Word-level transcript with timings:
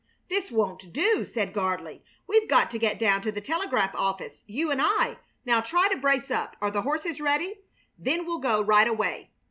"This 0.29 0.51
won't 0.51 0.91
do!" 0.91 1.23
said 1.23 1.53
Gardley. 1.53 2.01
"We've 2.25 2.49
got 2.49 2.71
to 2.71 2.79
get 2.79 2.97
down 2.97 3.21
to 3.21 3.31
the 3.31 3.39
telegraph 3.39 3.93
office, 3.93 4.43
you 4.47 4.71
and 4.71 4.81
I. 4.81 5.17
Now 5.45 5.61
try 5.61 5.89
to 5.89 5.95
brace 5.97 6.31
up. 6.31 6.55
Are 6.59 6.71
the 6.71 6.81
horses 6.81 7.21
ready? 7.21 7.59
Then 7.99 8.25
we'll 8.25 8.39
go 8.39 8.63
right 8.63 8.87
away." 8.87 9.29